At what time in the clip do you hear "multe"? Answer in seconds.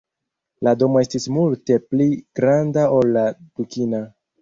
1.35-1.79